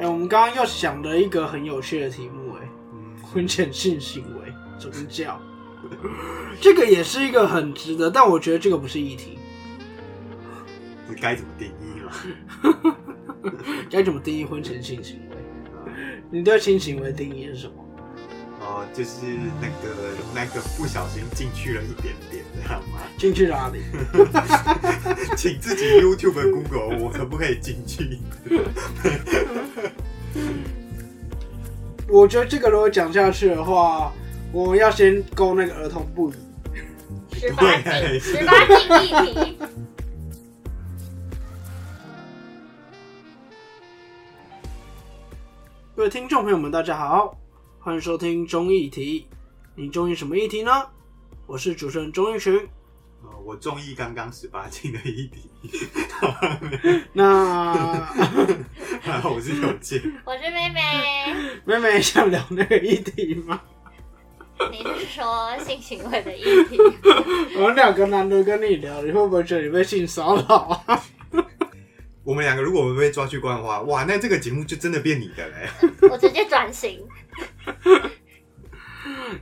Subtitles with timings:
[0.00, 5.38] 哎、我们刚刚又想了一个很有趣的题目、哎，嗯，婚前性行为宗教，
[6.58, 9.38] 这个也是一个很值得，但我觉得这个不是议题，
[11.06, 12.96] 你该怎么定义嘛？
[13.90, 15.36] 该怎么定义婚前性行为？
[16.30, 17.74] 你对性行为定义是什么？
[18.62, 19.26] 哦，就是
[19.60, 19.94] 那个
[20.34, 23.00] 那个不小心进去了一点点，这样吗？
[23.18, 23.82] 进去哪里？
[25.36, 28.18] 请自己 YouTube Google，我可不可以进去？
[32.08, 34.12] 我觉得这个如果讲下去的话，
[34.52, 36.34] 我们要先勾那个儿童不宜。
[37.40, 39.56] 十八禁，十八禁议题。
[45.96, 47.36] 各位听众朋友们，大家好，
[47.78, 49.26] 欢迎收听中议题。
[49.74, 50.70] 你中意什么议题呢？
[51.46, 52.68] 我是主持人钟义群。
[53.40, 55.50] 呃我中意刚刚十八禁的一题，
[57.14, 58.06] 那
[59.24, 63.60] 我是有健， 我是妹妹，妹妹想聊那个议题吗？
[64.70, 66.76] 你是说性行为的议题？
[67.56, 71.02] 我们两个男的跟你聊，你会不会觉得你被性骚扰啊？
[72.22, 75.68] 我们两个如果被抓去关的话，哇，那这个节目就真的变你的嘞。
[76.10, 77.00] 我直接转型。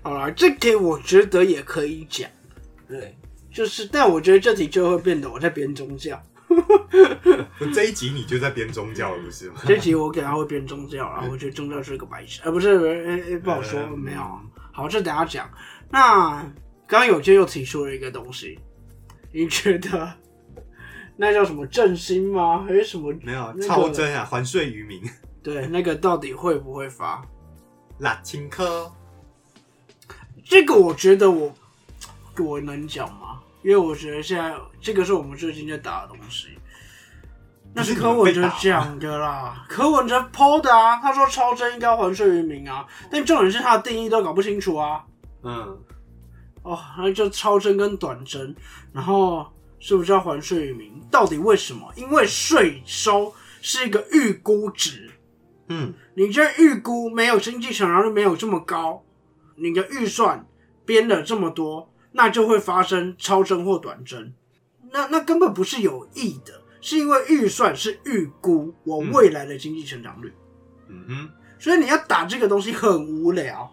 [0.02, 2.30] 好了，这个我觉得也可以讲，
[2.88, 3.16] 对，
[3.58, 6.16] 就是，但我觉得这题就会变得我在编宗教。
[7.74, 9.60] 这一集你就在编宗教了，不是吗？
[9.66, 14.20] 这集我给他会编宗教了，我觉得宗教是个白痴，呃，不是，呃、呃不好说，呃没有。
[14.72, 15.50] 好，这等下讲。
[15.90, 16.40] 那
[16.86, 18.60] 刚刚有些又提出了一个东西，
[19.32, 20.08] 你觉得
[21.16, 22.64] 那叫什么振兴吗？
[22.64, 23.12] 还是什么？
[23.24, 25.02] 没有那个超真啊，还税于民，
[25.42, 27.20] 对，那个到底会不会发？
[27.98, 28.88] 辣青科。
[30.44, 31.52] 这个我觉得我
[32.38, 33.27] 我能讲吗？
[33.62, 36.48] 因为我觉得现在这个是我们最近在打的东西，
[37.74, 45.04] 那是柯文哲讲的啦， 柯文哲 PO 的啊，他说超真应该还税于民啊，但重点是他的定义都搞不清楚啊。
[45.42, 45.78] 嗯，
[46.62, 48.54] 哦，那就超真跟短真，
[48.92, 49.46] 然后
[49.78, 51.00] 是不是要还税于民？
[51.10, 51.92] 到底为什么？
[51.96, 55.10] 因为税收是一个预估值，
[55.68, 59.04] 嗯，你这预估没有经济成长率没有这么高，
[59.56, 60.46] 你的预算
[60.84, 64.32] 编了这么多，那就会发生超增或短增。
[64.90, 70.32] 那那根本不是有意的，是因为预算是预估我未来的经济成长率，
[70.88, 73.70] 嗯哼，所以你要打这个东西很无聊。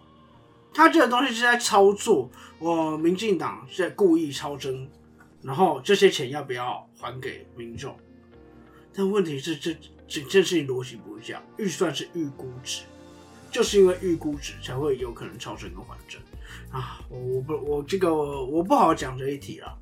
[0.74, 4.86] 他这个东西是在操作，我民进党是在故意超增，
[5.40, 7.96] 然后这些钱要不要还给民众？
[8.92, 9.74] 但问题是这
[10.06, 12.82] 这件事情逻辑不是这样，预算是预估值，
[13.50, 16.20] 就是因为预估值才会有可能超增跟还增
[16.70, 17.00] 啊！
[17.08, 19.78] 我我不我这个我不好讲这一题了。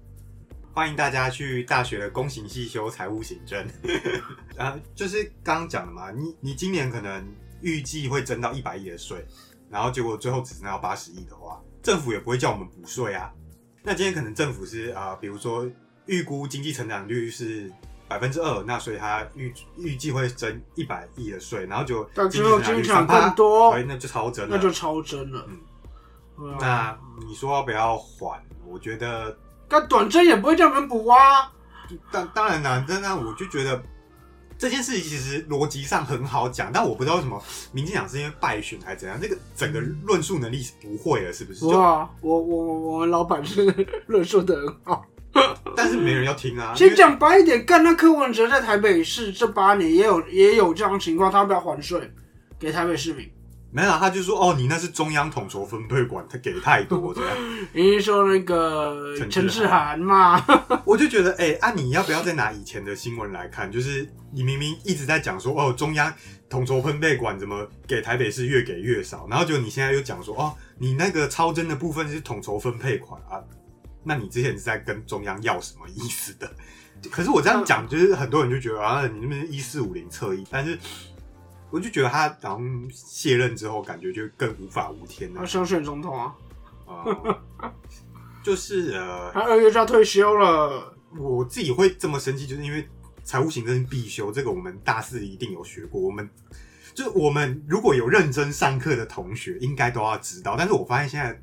[0.72, 3.64] 欢迎大家去大学的公行系修财务行政。
[4.58, 7.24] 啊，就是刚刚讲的嘛，你你今年可能
[7.60, 9.24] 预计会增到一百亿的税，
[9.70, 13.32] 然后结果最后只剩到八十亿的话，政府也不会叫我们补税啊。
[13.82, 15.68] 那今天可能政府是啊、比如说
[16.06, 17.70] 预估经济成长率是
[18.08, 24.56] 百分之二，那所以它预预计会征一百亿的税，然后就但最后经济成长3%更多所以那就超征了。
[24.56, 25.46] 那就超增了。
[25.48, 25.73] 嗯对
[26.36, 28.42] 啊那你说要不要还？
[28.66, 29.36] 我觉得
[29.68, 31.50] 但短针也不会叫你们补啊。
[32.10, 33.80] 当当然啦，真的我就觉得
[34.56, 37.40] 这件事情其实逻辑上很好讲，但我不知道为什么
[37.72, 41.60] 民进党是因为败选还是怎样，那个整个论述能力是不会了，是不是？
[41.60, 43.64] 就哇，我我我我们老板是
[44.06, 45.04] 论述的很好。
[45.76, 46.70] 但是没人要听啊。
[46.70, 52.10] 因其实为讲白一点，干那柯文哲在台北市这八年也有也有这样的情况，他要不要还税
[52.58, 53.28] 给台北市民？
[53.74, 57.36] 没有啊，他就说哦，你那是中央统筹分配管，他给太多这样。
[57.74, 60.40] 你是说那个陈志涵嘛？
[60.86, 63.68] 我就觉得，哎、啊，你要不要再拿以前的新闻来看？
[63.72, 66.14] 就是你明明一直在讲说，哦，中央
[66.48, 73.42] 统筹分配管怎么给台北市越给越少，然后就你现在又讲说，哦，你那个超增的部分是统筹分配款啊，
[74.04, 76.48] 那你之前是在跟中央要什么意思的？
[77.10, 80.78] 可是我这样讲，就是很多人就觉得啊，你那边一四五零侧翼，但是
[81.74, 85.44] 我就觉得他好像卸任之后，感觉就更无法无天了他。
[85.44, 86.32] 想选总统啊，
[86.86, 87.04] 啊
[88.44, 90.94] 就是呃，他二月就要退休了。
[91.18, 92.88] 我自己会这么生气，就是因为
[93.24, 96.00] 财务行政必修，这个我们大四一定有学过。
[96.00, 96.30] 我们
[96.94, 100.54] 就是我们如果有认真上课的同学，应该都要知道。
[100.56, 101.40] 但是我发现现在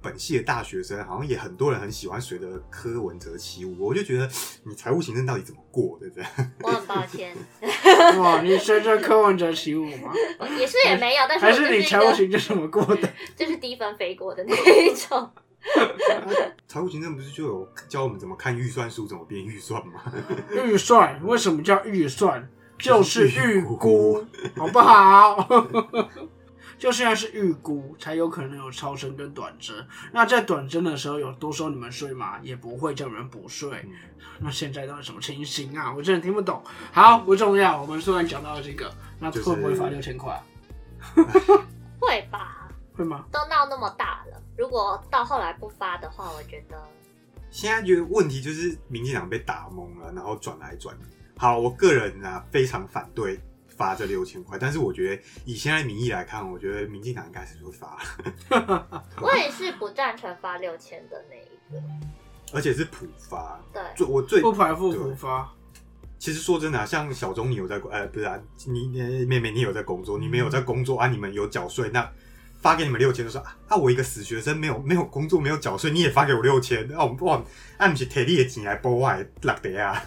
[0.00, 4.28] 本系的大学生好像也很多人很喜欢随着柯文哲起舞，我就觉得
[4.64, 6.08] 你财务行政到底怎么过的？
[6.10, 6.30] 这样
[6.62, 7.36] 我很抱歉，
[8.20, 10.12] 哇，你随着柯文哲起舞吗？
[10.58, 13.08] 也是也没有，但是还是你财务行政怎么过的？
[13.36, 15.30] 就是低分飞过的那一种。
[16.68, 20.00] 财务行政不是就有教我们怎么看预算书，怎么编预算吗？
[20.64, 22.48] 预算为什么叫预算？
[22.78, 24.24] 就是预估，
[24.56, 25.36] 好不好？
[26.78, 29.86] 就是要是预估，才有可能有超声跟短针。
[30.12, 32.38] 那在短针的时候有多收你们税吗？
[32.42, 33.70] 也不会叫你们补税。
[33.84, 33.92] 嗯
[34.40, 35.92] 那现在到底什么情形啊？
[35.92, 36.62] 我真的听不懂。
[36.92, 37.82] 好，不重要。
[37.82, 38.88] 我们虽然讲到了这个，
[39.18, 40.42] 那就是会不会罚六千块啊？
[41.98, 42.68] 会吧？
[42.94, 43.24] 会吗？
[43.32, 46.80] 都闹那么大了，如果到后来不发的话，我觉得
[47.50, 51.06] 现在觉得问题就是民进党被打懵了，然后转来转去。
[51.36, 53.40] 好，我个人呢、非常反对
[53.78, 57.96] 发这六千块，但是我觉得以现在民意来看，我觉得民进党应该是会发，
[59.22, 61.82] 我也是不赞成发六千的那一个。
[62.52, 63.60] 而且是普发。
[63.72, 65.50] 对，最我最不排付普发。
[66.18, 68.36] 其实说真的、啊，像小钟你有在呃不是啊，
[68.66, 72.10] 你你妹妹你有在工作，你没有在工作啊，你们有缴税，那
[72.60, 77.40] 发给你们六千，就说啊啊我一个死学生没有没有工作没有缴税，你也发给我六千，啊我哇，
[77.76, 80.02] 啊不是铁力的钱来包我的落地啊，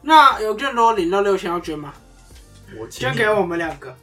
[0.00, 1.92] 那有更多领到六千要捐吗？
[2.78, 3.94] 我捐给我们两个，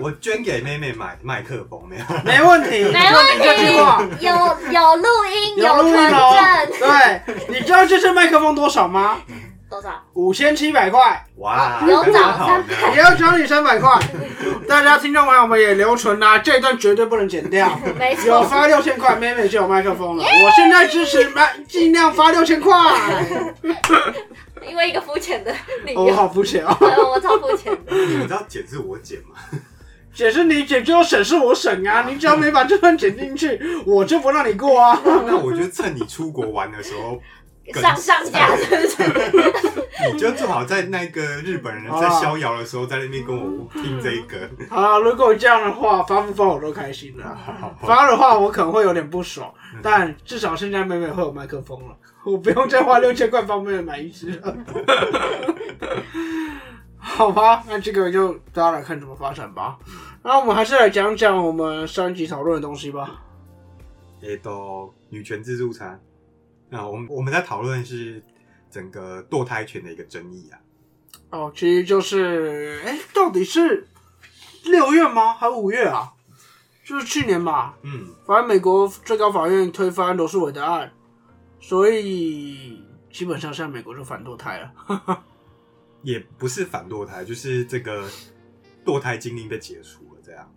[0.00, 2.04] 我捐给妹妹买麦克风没有？
[2.24, 2.84] 没问题。
[2.84, 3.26] 没问
[3.68, 3.76] 题，
[4.20, 4.32] 有
[4.70, 6.34] 有录音，有录音存哦。
[6.38, 9.18] 证，对，你知道这次麦克风多少吗？
[9.68, 9.88] 多少？
[10.12, 12.64] 五千七百块，哇，有刚刚好涨呢
[12.94, 13.90] 也要找你三百块。
[14.68, 17.78] 大家听众朋友们也留存啦、这一段绝对不能剪掉。
[17.98, 20.22] 没错，有发六千块，妹妹就有麦克风了。
[20.24, 22.74] 我现在支持麦，尽量发六千块。
[24.68, 25.54] 因为一个肤浅的
[25.84, 27.72] 理哦我由，好肤浅哦，对 我超肤浅。
[27.88, 29.36] 你们知道剪是我剪吗？
[30.14, 32.04] 剪是你剪，只有审是我审啊。
[32.06, 35.00] 你只要没把这段剪进去，我就不让你过啊。
[35.04, 37.18] 那我就趁你出国玩的时候，
[37.80, 40.12] 上上架是不是？
[40.12, 44.36] 你就最好在那个日本人在逍遥的时候，在那边跟我听这一个。
[44.68, 47.22] 好了，如果这样的话，发不发我都开心的。
[47.24, 49.50] 好发的话，我可能会有点不爽，
[49.82, 54.56] 但至少现在妹妹会有麦克风了，我不用再花六千块帮妹妹买一只了。
[56.98, 59.78] 好吧，那这个就大家来看怎么发展吧。
[60.22, 63.22] 那我们还是来讲讲我们上一集讨论的东西吧。
[64.20, 66.00] 也都女权自助餐。
[66.70, 68.22] 那我们我们在讨论的是
[68.70, 70.58] 整个堕胎权的一个争议啊。
[71.30, 73.88] 哦，其实就是，哎、到底是
[74.64, 75.34] 六月吗？
[75.34, 76.12] 还是五月啊？
[76.84, 77.76] 就是去年吧。
[77.82, 80.92] 嗯，反正美国最高法院推翻罗斯韦德案，
[81.62, 85.24] 所以基本上现在美国就反堕胎了。
[86.02, 88.06] 也不是反堕胎，就是这个
[88.84, 90.52] 堕胎禁令被解除了这样。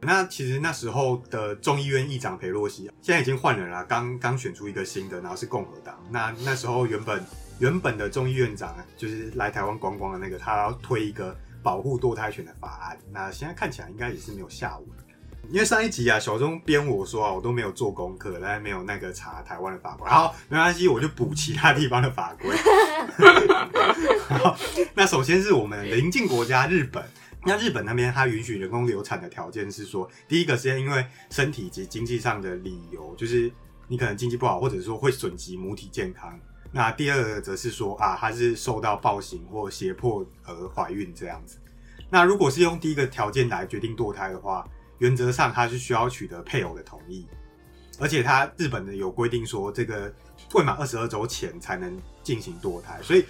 [0.00, 6.02] 那其实那时候的众议院议长裴洛西现在已经换人了，刚刚选出一个新的，然后是共和党。
[6.10, 7.22] 那那时候原本
[7.60, 12.98] 原本的众议院长就是来台湾观光的那个，他要推一个保护堕胎权的法案。
[13.12, 14.88] 那现在看起来应该也是没有下文。
[15.50, 20.08] 因为上一集啊，小钟编我说啊，我都没有做功课，但是没有那个查台湾的法规。
[20.08, 22.56] 好，没关系，我就补其他地方的法规。
[24.38, 24.56] 好，
[24.94, 27.04] 那首先是我们邻近国家日本。
[27.44, 33.52] 那日本那边，它允许人工流产的条件是说，第一个是因为身体及经济上的理由，就是
[33.88, 36.38] 你可能经济不好，或者说会损及母体健康。
[36.70, 41.58] 那第二个则是说啊，它是受到暴行或胁迫而怀孕这样子。
[42.08, 44.64] 那如果是用第一个条件来决定堕胎的话，
[45.02, 47.26] 原则上他是需要取得配偶的同意，
[47.98, 50.14] 而且他日本的有规定说，这个
[50.54, 53.24] 未满二十二周前才能进行堕胎，所以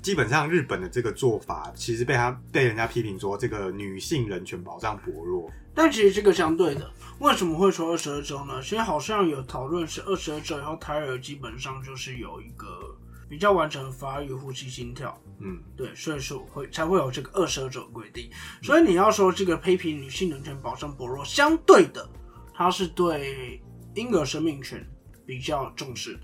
[0.00, 5.50] 基本上日本的这个做法，其实被他被人家批评说这个女性人权保障薄弱。
[5.74, 8.62] 但其实这个相对的，为什么会说二十二周呢？
[8.62, 12.96] 其实好像有讨论是二十二周以后胎儿基本上就是有一个
[13.28, 18.30] 比较完整的发育、呼吸、心跳，嗯，对，所以说会才会有这个二十二周的规定。
[18.62, 22.08] 所以你要说这个批评女性人权保障薄弱，相对的，
[22.54, 23.62] 它是对
[23.94, 24.84] 婴儿生命权
[25.26, 26.20] 比较重视的。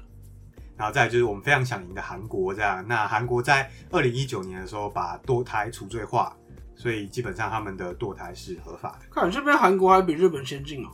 [0.77, 2.85] 然后再来就是我们非常想赢的韩国这样。
[2.89, 6.37] 那韩国在二零一九年的时候把堕胎除罪化，
[6.75, 9.07] 所以基本上他们的堕胎是合法的。
[9.11, 10.89] 看这边韩国还比日本先进哦。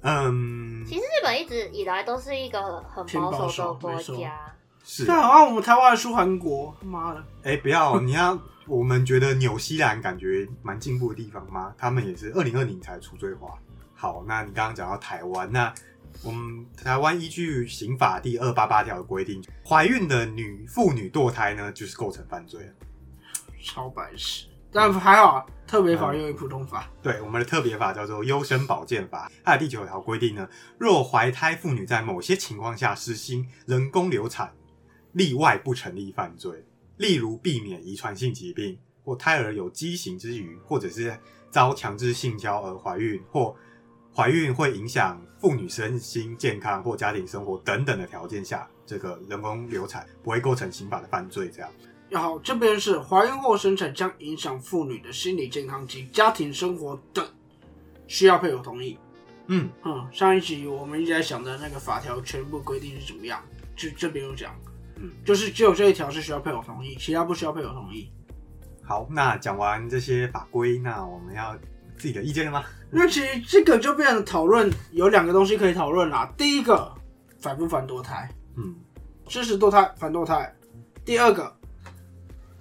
[0.00, 4.52] 嗯，其实日本一直以来都是一个很偏保守的国家，
[4.90, 7.22] 是对，好像我们台湾还输韩国，他妈的！
[7.42, 11.74] 哎、不要， 你要我们觉得纽西兰感觉蛮进步的地方吗？
[11.76, 13.50] 他们也是二零二零才出罪化。
[13.94, 15.70] 好，那你刚刚讲到台湾，那
[16.22, 22.72] 我们台湾依据刑法第二八八条的规定，怀孕的女妇女堕胎呢，就是构成犯罪了。
[23.62, 26.88] 超白痴，但还好啊，特别法优于普通法。
[27.02, 34.50] 对，我们的特别法叫做《优生保健法》，它的第九条规定呢，若怀胎妇女在某些情况下实行人工流产，
[35.18, 36.64] 例外不成立犯罪。
[36.96, 41.16] 例如避免遗传性疾病，或胎儿有畸形之余，或者是
[41.50, 43.54] 遭强制性交而怀孕，或
[44.14, 51.48] 怀孕会影响妇女身心健康或家庭生活等等的条件下，这个人工流产不会构成刑法的犯罪。
[51.48, 51.70] 这样，
[52.08, 57.24] 然后，这边是怀孕或生产将影响妇女的心理健康及家庭生活等，
[58.08, 58.98] 需要配偶同意。
[59.46, 63.40] 嗯，嗯，上一集我们一直在想的那个法条全部规定是怎么样，
[63.76, 64.52] 这这边有讲，
[65.00, 68.10] 嗯，就是只有这一条是需要配偶同意，其他不需要配偶同意。
[68.82, 71.54] 好，那讲完这些法规，那我们要
[71.96, 72.64] 自己的意见了吗？
[72.90, 76.32] 那其实这个就变成讨论有两个东西可以讨论啦。
[76.38, 76.90] 第一个，
[77.38, 78.74] 反不反堕胎，嗯，
[79.26, 80.54] 支持堕胎，反堕胎。
[81.04, 81.54] 第二个，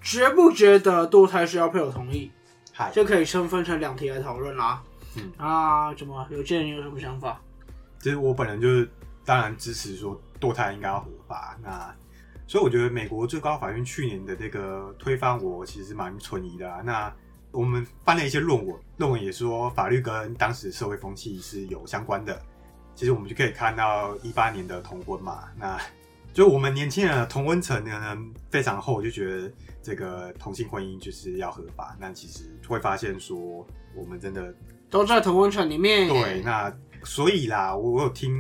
[0.01, 2.29] 觉不觉得堕胎需要配偶同意，
[2.74, 4.84] 嗨，就可以先分成两题来讨论啦。
[5.15, 7.41] 嗯啊，怎么有些人有什么想法？
[8.00, 8.89] 其实我本人就是
[9.25, 11.58] 当然支持说堕胎应该要合法。
[11.63, 11.96] 那
[12.48, 16.82] 所以我觉得美国最高法院去年的这个推翻，我其实蛮存疑的、啊。
[16.82, 17.13] 那
[17.51, 22.42] 我们翻了一些论文，论文也说法律跟当时社会风气是有相关的。
[22.96, 25.80] 其实我们就可以看到一八年的同婚嘛，那
[26.34, 28.18] 就我们年轻人的同温层呢
[28.50, 29.51] 非常厚，就觉得
[29.82, 31.96] 这个同性婚姻就是要合法。
[32.00, 33.38] 那其实会发现说，
[33.96, 34.54] 我们真的
[34.89, 36.08] 都在同温层里面。
[36.08, 36.74] 对，那
[37.04, 38.32] 所以啦，我我有听，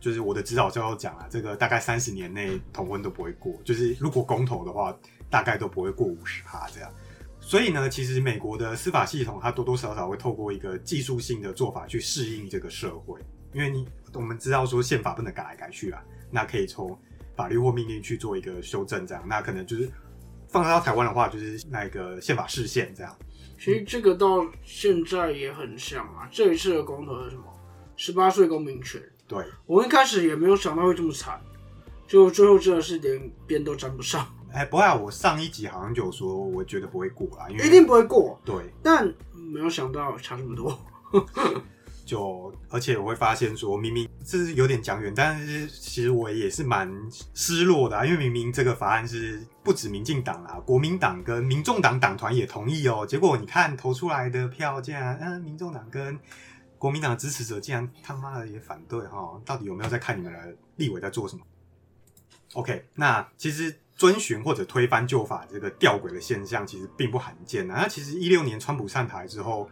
[0.00, 4.96] 就是我的指导教授讲啊，这个大概三十年内同婚都不会过，就是如果公投的话，
[5.30, 6.90] 大概都不会过五十趴这样。
[7.40, 13.20] 所以呢，其实美国的司法系统它多多少少会透过一个技术性的做法去适应这个社会，
[13.52, 16.96] 因为你我们知道说宪法不能改来改去啊，那可以从
[17.34, 19.90] 法律或命令去做一个修正，这样，那可能就是
[20.48, 23.16] 放到台湾的话，就是那个宪法释宪这样。
[23.58, 26.28] 其实这个到现在也很像啊。
[26.30, 27.44] 这一次的公投是什么？
[27.96, 29.00] 十八岁公民权。
[29.32, 31.40] 对，我一开始也没有想到会这么惨，
[32.06, 38.38] 就最后真的是连边都沾不上，哎，不会啊，我上一集好像就有说，我觉得不会过啦，因为一定不会过。
[38.44, 40.78] 对，但没有想到差这么多。
[42.04, 46.92] 就而且我会发现说，明明这是有点讲远，但是其实我也是蛮
[47.32, 56.18] 失落的、啊，因为明明这个法案是不止民进党啊，国民党跟民众党党团也同意哦，结果你看投出来的票竟然，嗯、民众党跟
[56.82, 61.42] 国民党支持者竟然他妈的也反对哈、到底有没有在看你们的立委在做什么
[62.54, 67.82] ？OK，那其实遵循或者推翻旧法这个吊诡的现象，其实并不罕见啊。
[67.82, 69.70] 那其实一六年川普上台之后，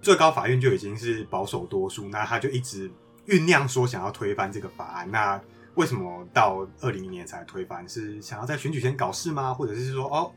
[0.00, 2.90] 最高法院就已经是保守多数，那他就一直
[3.26, 5.10] 酝酿说想要推翻这个法案。
[5.10, 5.38] 那
[5.74, 7.86] 为什么到二零年才推翻？
[7.86, 9.52] 是想要在选举前搞事吗？
[9.52, 10.32] 或者是说哦，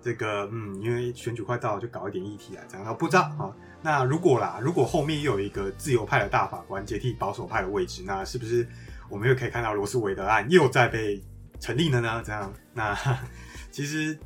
[0.00, 2.96] 这个嗯，因为选举快到了，就搞一点议题啊，这样？
[2.96, 3.52] 不知道啊。
[3.80, 8.66] 那如果啦，如果后面又有一个自由派的大法官接替保守派的位置，那是不是
[9.08, 11.22] 我们又可以看到罗斯韦德案又在被
[11.60, 12.22] 成立了呢？
[12.24, 12.96] 这样，那
[13.70, 14.18] 其实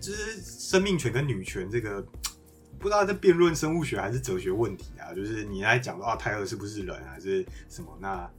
[0.00, 2.00] 就是生命权跟女权这个，
[2.78, 5.12] 不知道在辩论生物学还是哲学问题啊。
[5.14, 7.96] 就是你来讲的话，胎儿是不是人还是什么？
[8.00, 8.30] 那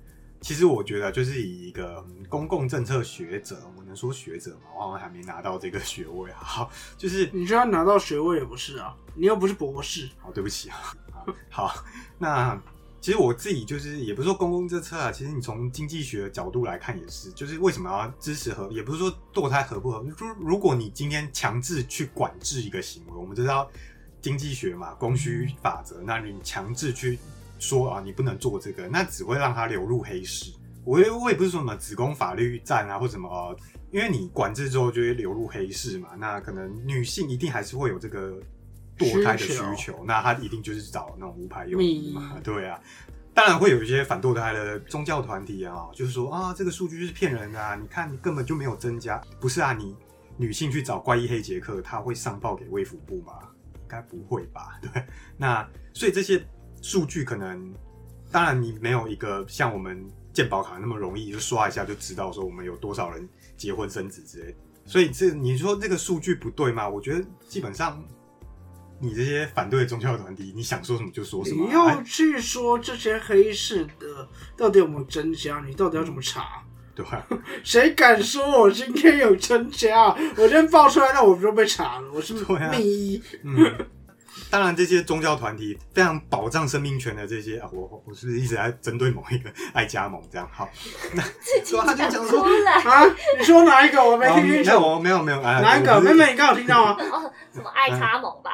[0.45, 4.67] 其实我觉得，就是以一个嗯公共政策学者，我能说学者吗？
[4.77, 6.37] 我好像还没拿到这个学位啊。
[6.39, 10.07] 好， 就是你就算拿到学位也不是啊，你又不是博士。
[10.19, 10.77] 好，对不起啊。
[11.49, 11.83] 好，好
[12.19, 12.61] 那
[13.01, 23.67] 其实我自己就是也不是说公共政策啊，其实你从经济学的角度来看也是，就是为什么要支持合，也不是说堕胎合不合，就是如果你今天强制去管制一个行为，我们知道
[24.21, 27.17] 经济学嘛，供需法则，那你强制去
[27.67, 30.53] 说啊，你不能做这个，那只会让它流入黑市。
[30.84, 33.57] 我也我也不是说什么子宫法律战啊，或什么、呃
[33.91, 38.38] 因为你管制之后就会流入黑市嘛，那可能女性一定还是会有这个
[38.98, 42.77] 堕胎的需需求求，那她一定就是找那种无牌用医嘛，对啊。
[43.34, 49.72] 当然会有一些反堕胎的宗教团体啊，就是说啊，这个数据是骗人的啊，你看你根本就没有增加，不是啊？
[49.72, 49.95] 你
[50.36, 53.34] 女性去找怪异黑杰克，他会上报给卫福部吗？
[53.75, 54.77] 应该不会吧？
[54.81, 55.05] 对，
[55.38, 56.45] 那所以这些
[56.86, 57.74] 数据可能，
[58.32, 63.27] 当然你没有一个像我们健保卡那么容易，就刷一下就知道说我们有多少人
[63.58, 64.56] 结婚生子之类。
[64.86, 66.88] 所以这你说这个数据不对吗？
[66.88, 68.06] 我觉得基本上
[69.00, 76.63] 你这些反对宗教团体，你想说什么就说什么你啊、要去说这些黑市的到底有没有真假，你到底要怎么查？
[76.94, 77.25] 对吧？
[77.63, 80.15] 谁敢说我今天有真假？
[80.38, 82.12] 我今天爆出来，那我不就被查了。
[82.13, 83.56] 我是对啊密医，嗯，
[84.50, 90.50] 当然，这些宗教团体非常保障生命权的这些啊，我我是不是一直在针对某一个爱加盟这样？
[90.51, 90.70] 好，
[91.42, 92.46] 自己对啊他就讲讲说。
[92.86, 93.06] 啊！
[93.38, 94.04] 你说哪一个？
[94.04, 94.72] 我没听清楚。
[94.72, 96.00] 有没有没有，哎哪一个？
[96.00, 96.98] 妹妹，你刚好听到吗？
[97.00, 98.51] 哦，什么爱插盟吧？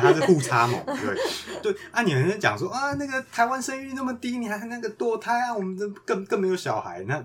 [0.00, 1.76] 他是互插盟，对对。
[1.90, 7.02] 啊，你们在讲说啊，那个台湾生育率那么低，你还那个堕胎啊，我们这更更没有小孩。
[7.06, 7.22] 那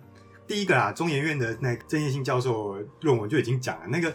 [0.48, 4.14] 第一个啦，中研院的那个郑业兴教授的论文就已经讲了，那个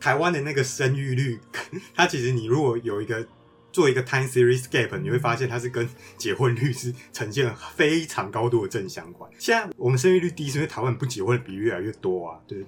[0.00, 1.38] 台湾的那个生育率，
[1.94, 3.26] 它其实你如果有一个
[3.72, 9.30] 做一个 time series gap，你会发现它是跟结婚率是呈现非常高度的正相关。
[9.38, 12.40] 现在我们生育率低，是因为台湾不结婚的比例越来越多啊。
[12.46, 12.64] 对，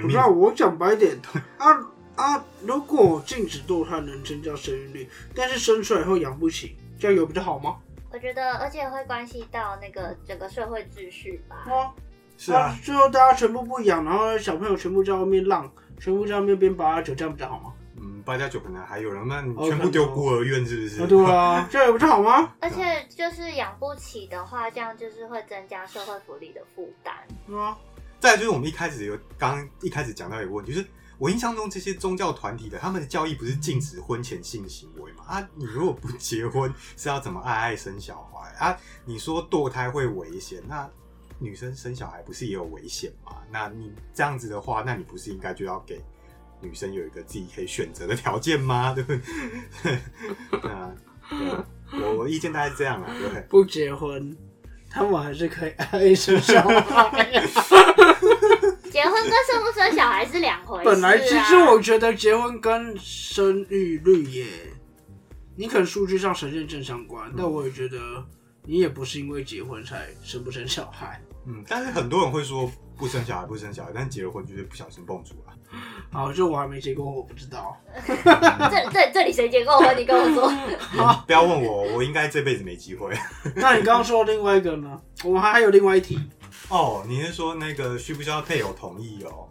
[0.00, 1.16] 不是啊，我讲白一点
[1.58, 1.66] 啊
[2.16, 7.76] 啊，如果禁止堕胎能增加生育率，但是生出来以后养不起，这样有比较好吗？
[8.12, 11.56] 我觉得，而且会关系到那个整个社会秩序吧。
[11.66, 11.92] 啊，
[12.38, 17.72] 是啊，最后大家全部不养，然后小朋友全部在外面浪，全部在外面编八加九，这样不就好吗？
[17.98, 21.02] 嗯，八加九可能还有人，那你全部丢孤儿院是不是？
[21.02, 22.52] 啊，对啊， 这样也不是好吗？
[22.60, 27.14] 而且就是养不起的话，这样就是会增加社会福利的负担。
[27.58, 27.76] 啊，
[28.20, 30.86] 再来就是我们一开始有刚一开始讲到一个问题，就是
[31.18, 35.24] 我印象中这些宗教团体的他们的教义不是禁止婚前性行为嘛？
[35.26, 38.76] 啊，你如果不结婚是要怎么爱爱生小孩啊？
[39.06, 40.86] 你说堕胎会危险，那
[41.38, 43.32] 女生生小孩不是也有危险吗？
[43.50, 46.00] 那你这样子的话，那你不是应该就要给？
[46.58, 48.92] 女生有一个自己可以选择的条件吗？
[48.96, 49.12] 对不
[49.82, 50.70] 对？
[50.70, 50.90] 啊，
[51.92, 53.42] 我我意见大概是这样啊，对不对？
[53.42, 54.34] 不结婚，
[54.90, 57.30] 他们还是可以爱生小孩。
[58.90, 60.90] 结婚跟生不生小孩是两回事、啊。
[60.90, 64.46] 本来其实我觉得结婚跟生育率也，
[65.54, 67.98] 你可能数据上呈现正相关，但我也觉得
[68.64, 71.20] 你也不是因为结婚才生不生小孩。
[71.46, 75.52] 嗯，但是很多人会说不生小孩不生小孩，但结了婚就是不小心蹦出来。
[76.10, 77.76] 好，就我还没结过婚，我不知道。
[78.04, 79.96] 这这这里谁结过婚？
[79.96, 80.48] 你跟我说。
[81.02, 83.16] 好，不要问我，我应该这辈子没机会。
[83.54, 85.00] 那你刚刚说另外一个呢？
[85.24, 86.18] 我们还有另外一题。
[86.68, 89.48] 哦，你是说那个需不需要配偶同意哦？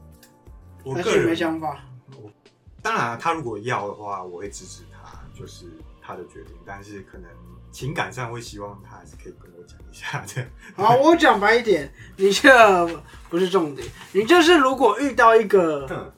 [0.83, 1.79] 我个人没想法。
[2.81, 5.65] 当然，他如果要的话，我会支持他，就是
[6.01, 6.55] 他的决定。
[6.65, 7.29] 但是可能
[7.71, 10.49] 情感上会希望他还是可以跟我讲一下这样。
[10.75, 12.87] 好，我讲白一点，你这
[13.29, 16.11] 不是重点，你就是如果遇到一个哼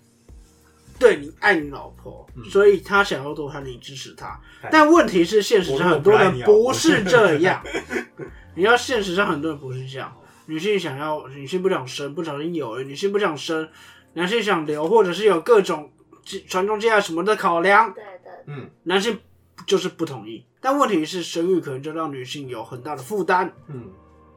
[0.99, 4.69] 对你爱你老婆，嗯所以他想要堕胎，你支持他哎。
[4.71, 7.63] 但问题是，现实上很多人不是这样。
[8.55, 10.11] 你要现实上很多人不是这样，
[10.47, 13.69] 女性想要，女性不想生，不小心有了；女性不想生，
[14.13, 15.91] 男性想留，或者是有各种
[16.47, 19.19] 传宗接代什么的考量，对对，嗯男性
[19.67, 20.43] 就是不同意。
[20.59, 23.53] 但问题是，生育可能就让女性有很大的负担。
[23.67, 23.91] 嗯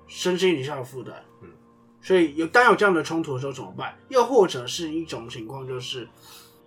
[0.06, 1.14] 身心以上的负担。
[1.40, 1.48] 嗯，
[2.02, 3.96] 所以有当有这样的冲突的时候怎么办？
[4.08, 6.08] 又或者是一种情况就是，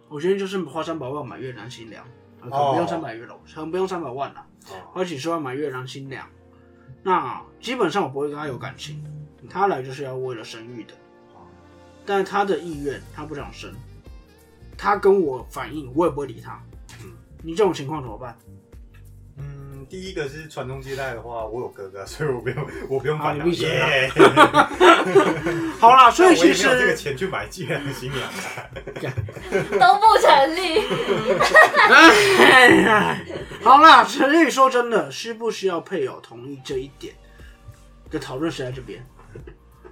[0.08, 2.06] 我觉得就是花三百万买越南新娘，
[2.40, 6.26] 呃可能不用哦三百月了，可能不用三百万了，哦花几十万买越南新娘。
[7.04, 9.04] 那基本上我不会跟他有感情，
[9.50, 10.94] 他来就是要为了生育的，
[11.34, 11.44] 哦
[12.06, 13.74] 但是他的意愿他不想生，
[14.78, 16.64] 他跟我反映我也不会理他。
[17.04, 17.12] 嗯
[17.42, 18.40] 你这种情况怎么办？
[19.94, 23.46] 嗯，第一个是传宗接代的话，我有哥哥，所以我不用我不用好烦恼。
[23.46, 24.12] 你闭嘴啊耶
[25.80, 28.34] 好啦，所以但 我也其实没有这个钱去买越南新娘啊。
[29.80, 30.80] 都不成立。
[32.42, 33.24] 哎，
[33.62, 37.14] 好啦，所以说真的，需不需要配偶同意这一点
[38.10, 39.06] 的讨论是在这边。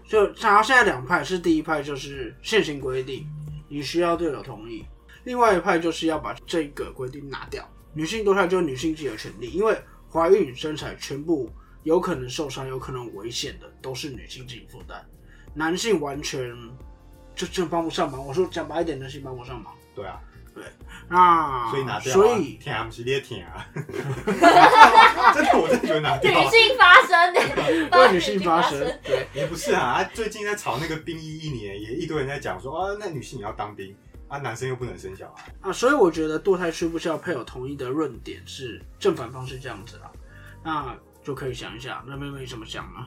[0.08, 3.26] 就然后现在两派是第一派就是现行规定，
[3.70, 4.84] 你需要队友同意；
[5.26, 7.64] 另外一派就是要把这个规定拿掉。
[7.94, 9.78] 女性堕胎就是女性自己的权利，因为
[10.12, 11.50] 怀孕、生产全部
[11.84, 15.02] 有可能受伤、有可能危险的都是女性自己负担，
[15.54, 16.56] 男性完全
[17.34, 18.26] 就真帮不上忙。
[18.26, 19.74] 我说讲白一点，男性帮不上忙。
[19.96, 20.20] 对啊，
[20.54, 20.64] 对
[21.10, 22.14] 那所以拿掉啊。
[22.14, 23.66] 所以舔啊，不是你舔啊。
[25.34, 26.44] 真的，我真的觉得拿掉啊。
[26.44, 27.40] 女性发声的，
[27.98, 29.28] 为女性发声，对。
[29.34, 33.96] 也不是啊，啊最近在炒那个兵役一年，也一堆人在讲说啊，那女性也要当兵
[34.32, 35.54] 啊，男生又不能生小孩。
[35.60, 40.10] 啊，所以我觉得堕胎需不需要配偶同意的论点是正反方是这样子啦，
[40.64, 43.06] 那就可以想一下，那妹妹怎么想呢？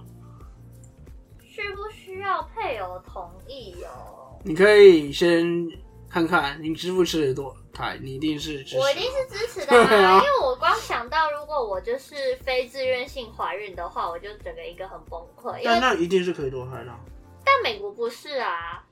[1.40, 4.38] 需不需要配偶同意哦？
[4.44, 5.66] 你可以先
[6.10, 8.78] 看看你支不支持堕胎，你一定是支持。
[8.78, 17.00] 我一定是支持的、 对啊啊，因为我光想到如果我就是非自愿性怀孕的话，我就整个一个很崩溃，但那一定是可以堕胎的啊。
[17.44, 18.84] 但美国不是啊，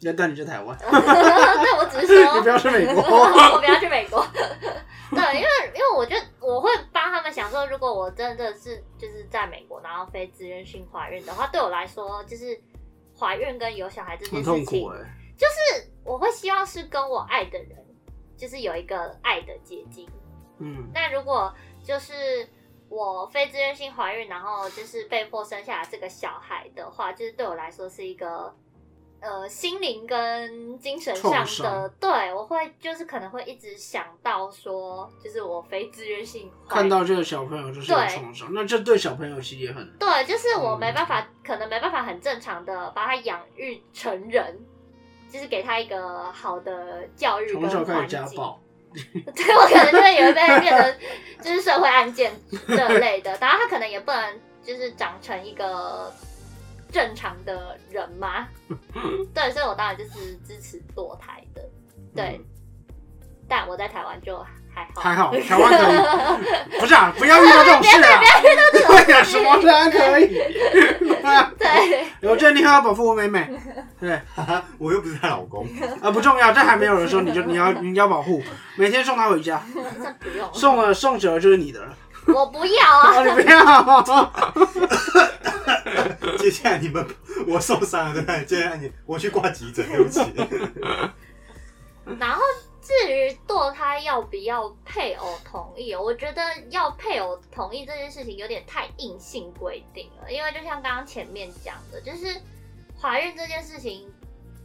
[0.00, 3.02] 那但你去台湾， 对我只是说你不要去美国。
[3.02, 4.24] 我不要去美国。
[5.10, 12.60] 对，因为因为我觉得我会帮他们想说，如果我真的是就是在美国，然后非自愿性怀孕的话，对我来说，就是
[13.18, 14.80] 怀孕跟有小孩这件事情，
[15.36, 17.70] 就是我会希望是跟我爱的人，
[18.36, 20.08] 就是有一个爱的结晶。
[20.58, 22.46] 嗯，那如果就是
[22.88, 28.54] 我非自愿性怀孕，然后就是被迫生下来这个小孩的话，就是对我来说是一个
[29.20, 44.58] 呃心灵跟精神上的，对我会就是可能会一直想到说，就是我非自愿性看到这个小朋友就是创伤，那这对小朋友其实也很对，就是我嗯没办法，可能没办法很正常的把他养育成人，
[45.30, 48.20] 就是给他一个好的教育跟从小开始环境。
[48.26, 48.60] 家暴。
[49.34, 50.96] 对我可能就会以为被变成
[51.42, 52.32] 就是社会案件
[52.66, 56.10] 这类的，当 然他可能也不能就是长成一个
[56.90, 58.48] 正常的人吗。
[59.34, 61.62] 对，所以我当然就是支持堕胎的。
[62.14, 62.40] 对，
[63.48, 64.38] 但我在台湾就
[64.74, 68.20] 还好，还好，台湾可以， 不是啊，不要遇到这种事啊，
[68.72, 70.28] 对啊，什么人可以？
[71.58, 73.48] 对，我觉得你很要保护我妹妹，
[74.00, 74.20] 对，
[74.78, 75.66] 我又不是她老公，
[76.00, 78.42] 啊，不重要，这还没有的时候，你就你要你要保护，
[78.76, 81.94] 每天送她回家，这不用，送了送久了就是你的了，
[82.34, 84.32] 我不要啊，哦，你不要，
[86.38, 87.06] 接下来你们
[87.46, 88.44] 我受伤了，对不对？
[88.44, 90.20] 接下来你我去挂急诊，对不起。
[92.18, 92.40] 然后
[92.80, 102.40] 至于堕胎要不要配偶同意，我觉得要配偶同意这件事情有点太硬性规定了，因为就像刚刚前面讲的，就是
[103.00, 104.10] 怀孕这件事情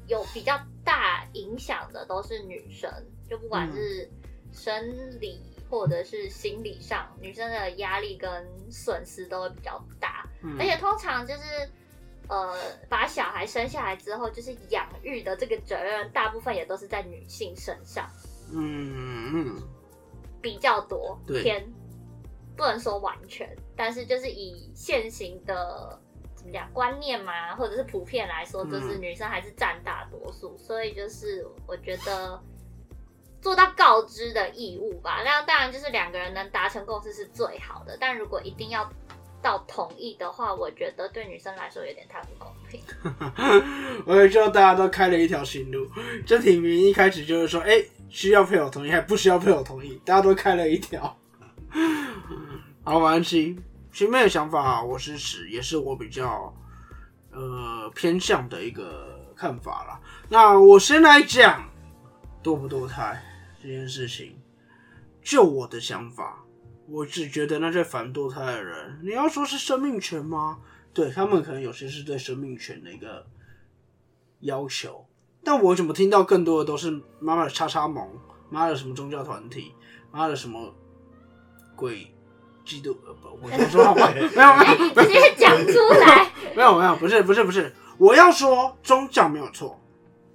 [0.07, 2.89] 有比较大影响的都是女生，
[3.29, 4.09] 就不管是
[4.53, 5.41] 生理
[5.73, 8.29] 或者是心理上，女生的压力跟
[8.69, 10.55] 损失都会比较大，嗯。
[10.59, 11.41] 而且通常就是。
[12.29, 12.55] 呃，
[12.87, 18.09] 把小孩生下来之后，就是养育的这个责任，大部分也都是在女性身上
[18.53, 19.61] 嗯嗯，
[20.41, 21.43] 比较多，对。
[21.43, 21.61] 偏
[22.55, 25.99] 不能说完全，但是就是以现行的
[26.33, 29.01] 怎么讲观念嘛，或者是普遍来说，就是嗯。
[29.01, 32.41] 女生还是占大多数，所以就是我觉得
[33.43, 35.21] 做到告知的义务吧。
[35.23, 38.89] 那当然就是两个人能达成共识是最好的，但如果一定要
[39.41, 42.81] 到同意的话，我觉得对女生来说有点太不公平。
[44.07, 45.85] 我也知道大家都开了一条新路，
[46.25, 51.01] 这题名一开始就是说，哎、需要配偶同意还不需要配偶同意，大家都开了一条。
[52.85, 53.59] 好，没关系，
[53.91, 56.55] 前面的想法我支持，也是我比较
[57.33, 59.99] 呃偏向的一个看法啦。
[60.29, 61.69] 那我先来讲
[62.41, 63.21] 堕不堕胎
[63.63, 64.37] 这件事情，
[65.21, 66.43] 就我的想法，
[66.89, 70.59] 我只觉得那些反堕胎的人，你要说是生命权吗？
[70.93, 73.25] 对他们可能有些是对生命权的一个
[74.41, 75.07] 要求，
[75.45, 78.05] 但我怎么听到更多的都是妈妈的叉叉盟，
[78.49, 79.71] 妈的什么宗教团体，
[80.11, 80.75] 妈的什么
[81.73, 82.13] 鬼
[82.65, 84.93] 基督呃不，我先说好吧， 没有没有。
[84.93, 89.81] 直接讲出来， 没有没有，不是不是不是，我要说宗教没有错，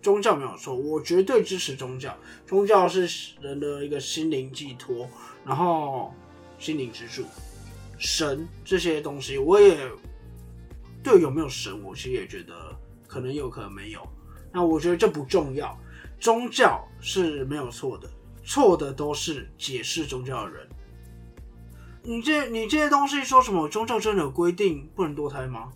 [0.01, 5.09] 宗教没有错，我绝对支持宗教，宗教是人的一个心灵寄托，
[5.45, 6.15] 然后
[6.59, 7.25] 心灵支柱，
[7.99, 9.77] 神这些东西，我也
[11.03, 12.55] 对有没有神，我其实也觉得
[13.07, 14.01] 可能有可能没有，
[14.53, 15.77] 那我觉得这不重要，
[16.21, 18.09] 宗教是没有错的，
[18.45, 20.69] 错的都是解释宗教的人。
[22.05, 25.73] 你这你这些东西说什么宗教真的有规定不能堕胎吗？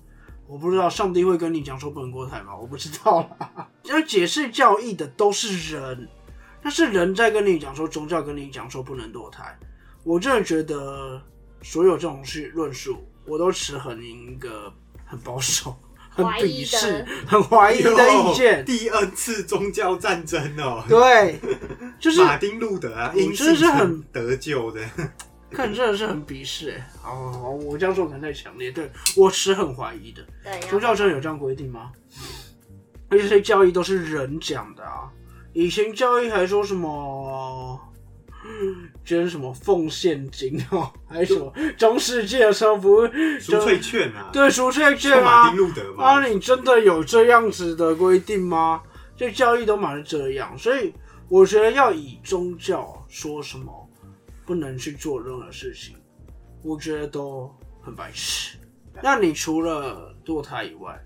[0.52, 2.54] 我不知道，上帝会跟你讲说不能堕胎吗？
[2.54, 3.66] 我不知道啦。
[3.84, 6.06] 要 解释教义的都是人，
[6.60, 9.58] 那是人在跟你讲说宗教跟你讲说不能堕胎。
[10.04, 11.18] 我真的觉得
[11.62, 14.70] 所有这种是论述，我都持很一个
[15.06, 15.74] 很保守、
[16.10, 18.62] 很怀疑的鄙视、很怀疑的意见。
[18.66, 21.40] 第二次宗教战争哦，对，
[21.98, 24.82] 就是马丁路德啊，真的是很得救的。
[25.52, 30.22] 看真的是很鄙视哎、好好好，我这样说可能太强烈，对我持很怀疑的。
[30.42, 31.92] 对，宗教真的有这样规定吗？
[33.08, 35.10] 而且这些教义都是人讲的啊。
[35.52, 37.78] 以前教义还说什么
[39.04, 45.58] 捐 什么奉献金哦，还是什么中世纪的时候不是赎罪券啊，对赎罪券啊马吗丁？
[45.58, 48.82] 路德嘛，啊，你真的有这样子的规定吗？
[49.14, 50.92] 这教义都满是这样，所以
[51.28, 53.81] 我觉得要以宗教说什么
[54.44, 55.96] 不能去做任何事情，
[56.62, 58.58] 我觉得都很白痴。
[59.02, 61.00] 那你除了堕胎以外，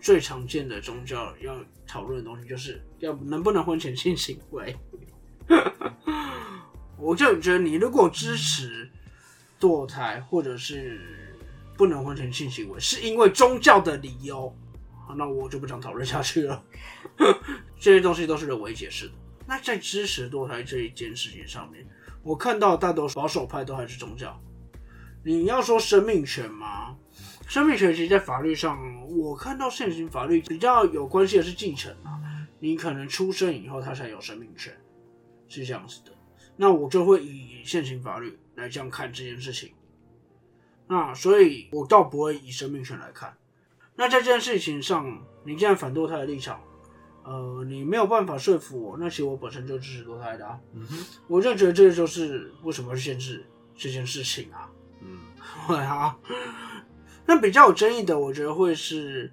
[0.00, 4.76] 最常见的宗教要讨论的东西就是要能不能婚前性行为。
[6.98, 8.90] 我就觉得你如果支持
[9.60, 11.00] 堕胎或者是
[11.76, 14.52] 不能婚前性行为，是因为宗教的理由，
[15.16, 16.64] 那我就不想讨论下去了。
[17.78, 19.12] 这些东西都是人为解释的。
[19.46, 21.86] 那在支持堕胎这一件事情上面，
[22.22, 24.40] 我看到大多数保守派都还是宗教。
[25.24, 26.96] 你要说生命权吗？
[27.46, 28.78] 生命权其实，在法律上，
[29.16, 32.20] 我看到现行法律比较有关系的是继承啊。
[32.60, 34.76] 你可能出生以后，他才有生命权，
[35.48, 36.12] 是这样子的。
[36.56, 39.72] 那我就会以现行法律来这样看这件事情。
[40.86, 43.36] 那所以，我倒不会以生命权来看。
[43.96, 46.60] 那在这件事情上，你既然反对他的立场，
[47.28, 50.58] 呃，你没有办法说服我，那其实我本身就支持堕胎的啊。
[50.72, 53.44] 嗯哼，我就觉得这就是为什么要限制
[53.76, 54.70] 这件事情啊。
[55.02, 55.18] 嗯，
[55.68, 56.16] 对啊，
[57.26, 59.30] 那比较有争议的，我觉得会是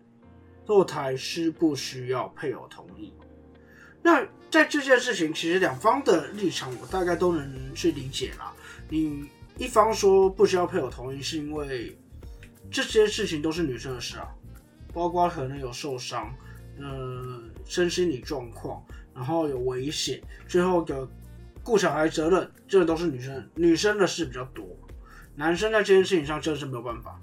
[0.65, 3.13] 堕胎需不需要配偶同意。
[4.03, 8.53] 那在这件事情，其实两方的立场我大概都能去理解啦。
[8.89, 11.97] 你一方说不需要配偶同意，是因为
[12.69, 14.27] 这些事情都是女生的事啊，
[14.93, 16.31] 包括可能有受伤，
[16.77, 18.81] 呃，身心理状况，
[19.13, 21.09] 然后有危险，最后有
[21.63, 24.65] 顾小孩责任，这个都是女生女生的事比较多。
[25.35, 27.19] 男生在这件事情上真的是没有办法。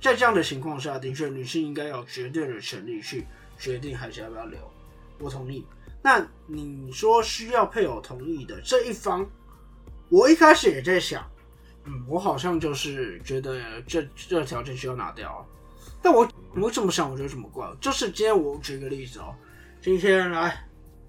[0.00, 3.26] 在这样的情况下，的确女性应该有绝对的权利去
[3.58, 4.60] 决定孩子要不要留。
[5.18, 5.66] 我同意。
[6.02, 9.28] 那你说需要配偶同意的这一方，
[10.08, 11.28] 我一开始也在想，
[11.84, 15.44] 嗯，我好像就是觉得这这条件需要拿掉。
[16.00, 19.34] 但我我这么想，我觉得怎么怪，就是今天我举个例子哦，
[19.86, 20.52] 今天来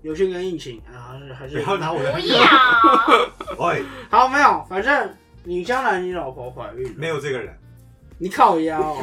[0.04, 2.38] 有些人应情啊，还是还是不要拿我的不要，
[3.66, 5.12] 喂，好没有，反正
[5.44, 7.58] 你将来你老婆怀孕了，没有这个人，
[8.20, 8.96] 你靠腰、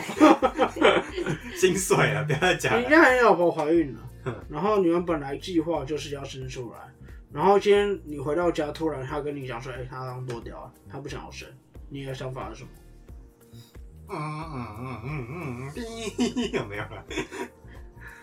[1.57, 2.79] 心碎了，不要再讲了。
[2.79, 4.01] 你将来你老婆怀孕了，
[4.49, 6.79] 然后你们本来计划就是要生出来，
[7.33, 11.49] 然后今天你回到家，突然他跟你讲说，哎、他刚剁掉了，他不想要生，
[11.89, 12.71] 你的想法是什么？
[14.11, 14.17] 嗯
[14.55, 17.05] 嗯嗯嗯嗯嗯，有没有了？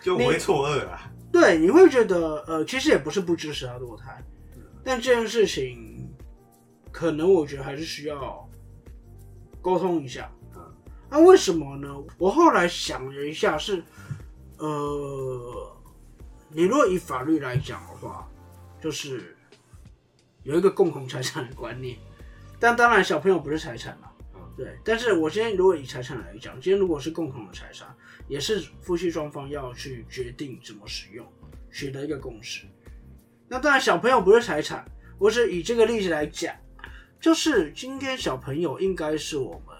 [0.00, 1.12] 就我会错愕啦。
[1.32, 4.22] 对，你会觉得，呃，其实也不是不支持他堕胎，
[4.84, 6.12] 但这件事情，
[6.92, 8.48] 可能我觉得还是需要
[9.62, 10.30] 沟通一下。
[10.54, 10.62] 嗯
[11.08, 11.88] 那、为什么呢？
[12.18, 13.82] 我后来想了一下是，
[14.58, 15.76] 呃，
[16.50, 18.28] 你如果以法律来讲的话，
[18.80, 19.34] 就是
[20.42, 21.96] 有一个共同财产的观念，
[22.60, 24.78] 但当然小朋友不是财产嘛，嗯对。
[24.84, 27.88] 但是我今天如果以财产来讲，今天如果是共同的财产，
[28.32, 31.30] 也是夫妻双方要去决定怎么使用，
[31.70, 32.66] 取得一个共识。
[33.46, 36.56] 那当然小朋友不是财产，我是以这个例子来讲，
[37.20, 39.76] 就是今天小朋友应该是我们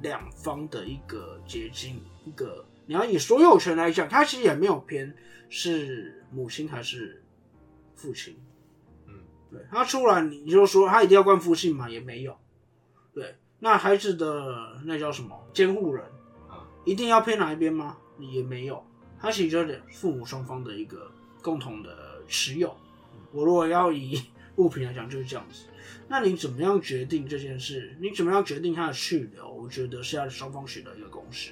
[0.00, 5.12] 两方的一个结晶，一个你要以所有权来讲，他其实也没有偏
[5.48, 7.20] 是母亲还是
[7.96, 8.38] 父亲，
[9.08, 9.14] 嗯，
[9.50, 12.38] 对他出来你就说他一定要冠父姓嘛，也没有，
[13.12, 15.48] 对，那孩子的那叫什么？
[15.52, 16.04] 监护人，
[16.86, 17.98] 一定要偏哪一边吗？
[18.18, 18.82] 也没有，
[19.20, 21.10] 它其实就是父母双方的一个
[21.42, 22.74] 共同的持有。
[23.32, 24.22] 我如果要以
[24.54, 25.64] 物品来讲，就是这样子。
[26.08, 27.94] 那你怎么样决定这件事？
[28.00, 29.46] 你怎么样决定它的去留？
[29.50, 31.50] 我觉得是要双方取得一个共识。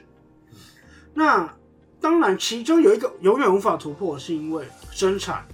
[1.12, 1.53] 那
[2.01, 5.44] 当然，其中有一个永远无法突破，是因为生产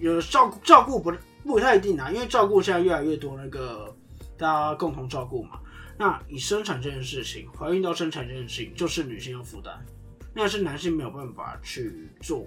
[0.00, 1.12] 有照顾照顾不
[1.44, 3.94] 不太一定啊，因为照顾现在越来越多，那个
[4.36, 5.60] 大家共同照顾嘛。
[5.98, 9.84] 那以生产这件事情，怀孕到生产这件事情，就是女性要负担，
[10.32, 12.46] 那是男性没有办法去做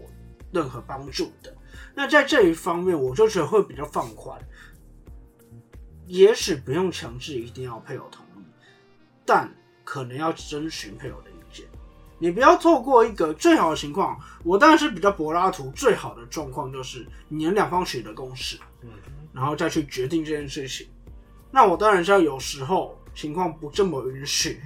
[0.53, 1.53] 任何帮助的。
[1.93, 4.39] 那在这一方面，我就觉得会比较放宽，
[6.07, 8.45] 也许不用强制一定要配偶同意，
[9.25, 11.65] 但可能要征询配偶的意见。
[12.17, 18.89] 你不要错过一个最好的情况，我当然是比较柏拉图，最好的状况就是你们两方取得共识，嗯
[19.33, 20.87] 然后再去决定这件事情。
[21.51, 24.59] 那我当然是要有时候情况不这么允许，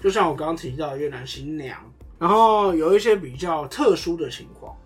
[0.00, 1.78] 就像我刚刚提到的越南新娘，
[2.18, 4.76] 然后有一些比较特殊的情况，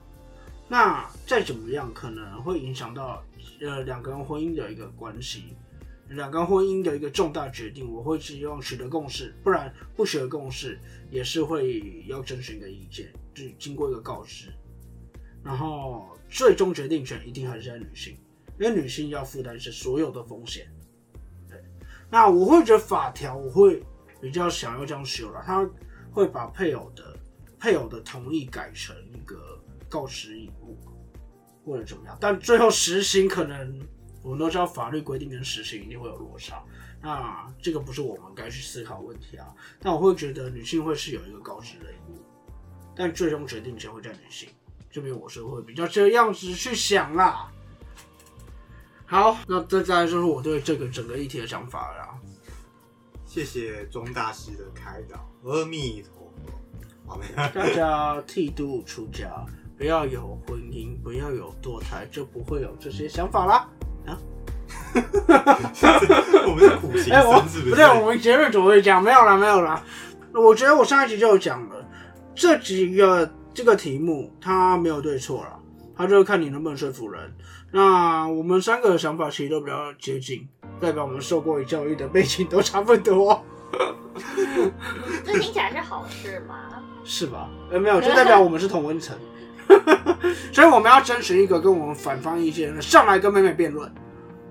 [0.69, 3.23] 那再怎么样可能会影响到
[3.61, 5.57] 呃两个人婚姻的一个关系，
[6.09, 10.79] 两个人婚姻的一个重大决定，我会希望取得共识，不然不取得共识
[11.11, 14.53] 也是会要征询一个意见，就经过一个告知，
[15.43, 18.17] 然后最终决定权一定还是在女性，
[18.59, 20.67] 因为女性要负担是所有的风险。
[22.13, 23.83] 那我会觉得法条我会
[24.21, 25.67] 比较想要这样修了，他
[26.11, 27.17] 会把配偶的
[27.59, 30.77] 配偶的同意改成一个告知义务，
[31.65, 33.81] 或者怎么样，但最后实行可能
[34.23, 36.63] 我们都知道法律规定跟实行一定会有落差，
[37.01, 39.47] 那这个不是我们该去思考问题啊。
[39.81, 42.19] 但我会觉得女性会是有一个告知的义务，
[42.95, 44.49] 但最终决定权会在女性
[44.91, 47.51] 这边，我是会比较这样子去想啦。
[49.13, 52.09] 好，那这再来就是我对这个整个议题的想法了啦。
[53.27, 56.51] 谢谢钟大师的开导，阿弥陀佛。
[57.07, 57.27] 好没？
[57.53, 59.31] 大家剃度出家，
[59.77, 63.69] 不要有婚姻，不要有堕胎，就不会有这些想法啦。
[64.07, 64.17] 啊
[66.47, 67.71] 我们是苦行僧，是不是？
[67.71, 69.85] 不对，我们节日组会讲，没有啦，没有啦。
[70.33, 71.87] 我觉得我上一集就有讲了，
[72.35, 75.59] 这几个这个题目它没有对错啦，
[75.95, 77.31] 它就是看你能不能说服人。
[77.73, 80.47] 那我们三个的想法其实都比较接近，
[80.79, 83.43] 代表我们受过教育的背景都差不多，
[85.25, 86.55] 这听起来是好事吗？
[87.03, 87.49] 是吧？
[87.71, 89.17] 呃，没有，就代表我们是同温层。
[90.53, 93.91] 所以我们要争取一个跟我们反方意见的上来跟妹妹辩论，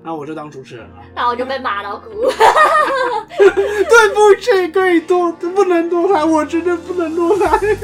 [0.01, 0.95] 那我就当主持人了。
[1.15, 2.09] 那我就被骂到哭。
[3.37, 7.77] 对不起，可以多，不能堕胎，我绝对不能堕胎。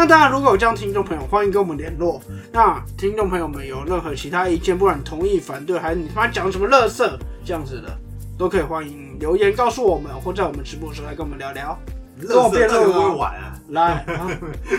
[0.00, 2.22] 那当然，如果有这样听众朋友，欢迎跟我们联络。
[2.50, 7.06] 那听众朋友们有任何其他意见，不管同意、反对，还是你他妈讲什么垃圾
[7.44, 7.94] 这样子的，
[8.38, 11.78] 都可以欢迎留言告诉我们，或在我们直播的时候来跟我们聊聊。
[12.26, 13.54] 跟我辩论会啊？
[13.68, 14.26] 来，啊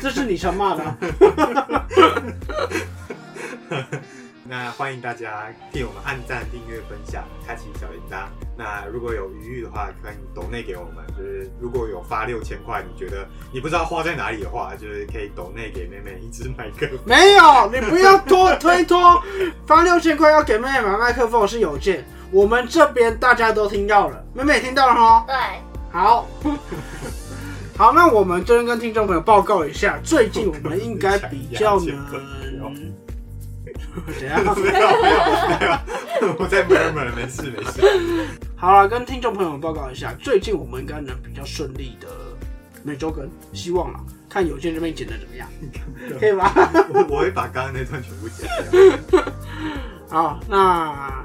[0.01, 0.97] 这是你想骂的啊、
[4.51, 8.25] 那欢迎大家替我们按赞、订阅、分享，开启小铃铛。
[8.57, 10.95] 那如果有余裕的话，可以抖内给我们。
[11.17, 16.99] 就是如果有发六千块，你觉得你不知道花在哪里的话，就是可以抖内给妹妹一支麦克风。
[17.05, 19.23] 没有，你不要拖 推脱，
[19.65, 25.25] 发六千块要给妹妹买麦克风是有件，我们这边大家都听到了，妹妹也听到了哈。
[25.29, 25.35] 对，
[25.93, 26.27] 好，
[27.77, 32.91] 好，那我们这边跟听众朋友报告一下，最近我们应该比较能。
[34.19, 34.43] 怎样？
[34.43, 35.19] 没有没有
[35.59, 37.81] 没有，我在 murmur，没事没事。
[38.55, 42.07] 好了，跟听众朋友们报告一下，最近我们应该能比较顺利的
[42.83, 45.47] 每周更，希望啦，看有件这边剪的怎么样，
[46.19, 46.53] 可以吧？
[46.93, 49.23] 我我会把刚刚那段全部剪掉。
[50.09, 51.23] 好，那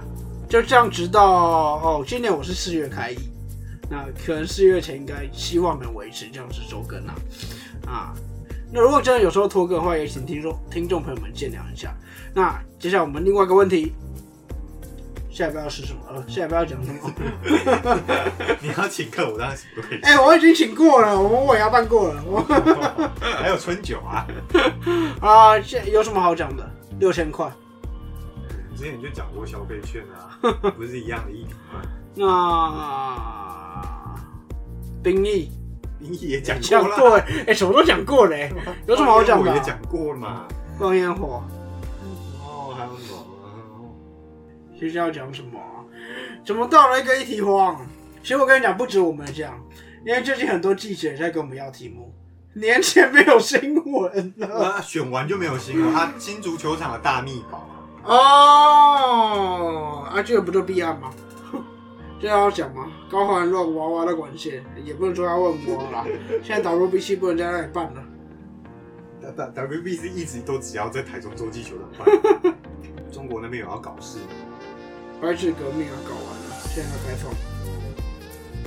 [0.49, 3.19] 就这样，直到哦，今年我是四月开议，
[3.91, 7.15] 那可能四月前应该希望能维持这样子周更啊
[7.87, 8.15] 啊。
[8.73, 11.95] 那如果真的有时候拖更的话，也请听众听众朋友们见谅一下。
[12.35, 13.93] 那接下来我们另外一个问题，
[15.31, 15.99] 下一步要是什么？
[16.09, 17.13] 呃，下一步要讲什么？
[18.61, 20.01] 你要请客，我当然什么都可以。
[20.01, 22.23] 哎、我已经请过了，我们尾牙办过了。
[22.27, 22.41] 我
[23.21, 24.27] 还有春酒啊，
[25.21, 26.69] 啊，现在有什么好讲的？
[26.99, 27.51] 六千块。
[28.77, 30.39] 之前就讲过消费券啊，
[30.77, 31.81] 不是一样的意思吗？
[32.15, 34.15] 那
[35.03, 35.51] 兵役
[35.99, 38.53] 你也讲讲过哎、哎、什么都讲过嘞、
[38.87, 40.47] 有什么好讲的、也讲过了嘛。
[40.79, 41.43] 放烟火，
[42.45, 43.25] 哦，还有什么？
[44.79, 45.81] 接下来要讲什么啊？
[46.45, 47.81] 怎么到了一个一题荒？
[48.23, 49.59] 其实我跟你讲，不止我们这样，
[50.05, 52.13] 因为最近很多记者在跟我们要题目，
[52.53, 54.75] 年前没有新闻了。
[54.77, 57.67] 那选完就没有新闻，他新足球场的大秘宝。
[58.05, 61.11] 哦，啊，这个不就必案吗？
[62.21, 62.91] 这要讲吗？
[63.11, 66.05] 高环乱娃娃的管线，也不能说要问我啦。
[66.43, 68.03] 现在 WBC 不能在那里办了。
[69.55, 72.07] W WBC 一直都只要在台中洲际球场
[72.43, 72.55] 办，
[73.11, 74.19] 中国那边有要搞事，
[75.21, 77.35] 白纸革命啊，搞完了，现在要开放。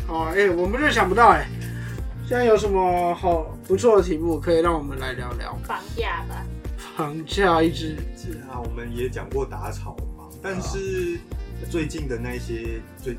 [0.06, 1.48] 好啊，哎、我们就想不到哎、
[2.28, 5.56] 现在有什么好不错的题目可以让我们来聊聊？
[5.64, 6.46] 房价吧，
[6.98, 11.20] 房价一直是啊，我们也讲过打草嘛，但是
[11.66, 13.14] 最近的那些最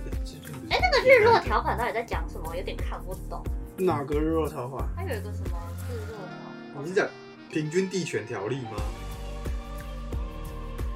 [0.69, 2.49] 哎、那个日落条款到底在讲什么？
[2.51, 3.43] 我有点看不懂。
[3.77, 4.89] 哪个日落条款？
[4.97, 6.85] 它有一个什么日落条款？
[6.85, 7.07] 你是讲
[7.51, 8.73] 平均地权条例吗？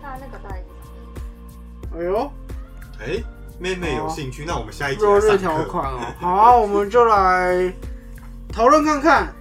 [0.02, 1.98] 那那个到底是什么？
[1.98, 2.32] 哎呦，
[3.00, 3.22] 哎、
[3.58, 5.36] 妹妹有兴趣，那我们下一集落日落。
[5.36, 6.00] 条款哦。
[6.18, 7.72] 好，我们就来
[8.48, 9.34] 讨论看看。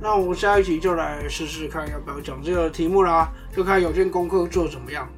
[0.00, 5.08] 那我们下一集就来试试看要不要讲这个题目啦，就看有件功课做得怎么样，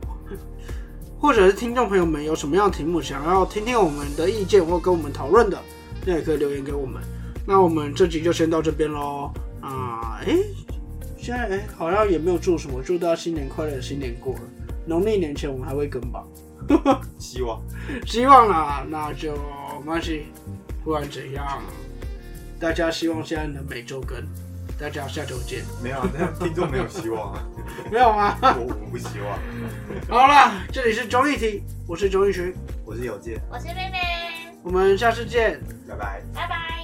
[1.20, 5.58] 或者是听众朋友们有什么样的题目想要听听我们的意见或跟我们讨论的，
[6.06, 7.02] 那也可以留言给我们。
[7.46, 9.30] 那我们这集就先到这边喽。
[9.60, 10.38] 啊，诶，
[11.18, 14.40] 现在诶好像也没有祝什么，祝大家新年快乐，新年过了，
[14.86, 16.24] 农历年前我们还会更吧。
[17.18, 17.60] 希望
[18.06, 19.34] 希望啦，那就
[19.80, 20.26] 没关系。
[20.82, 21.62] 不管怎样，
[22.58, 24.16] 大家希望现在能每周更，
[24.80, 25.62] 大家下周见。
[25.82, 27.44] 没有啊，那听众没有希望啊，
[27.92, 28.38] 没有吗？
[28.42, 29.38] 我我不希望。
[30.08, 33.98] 好了，这里是综艺题，我是钟义群，我是有健，我是妹妹，
[34.62, 35.60] 我们下次见。
[35.86, 36.22] 拜拜。
[36.34, 36.79] 拜拜。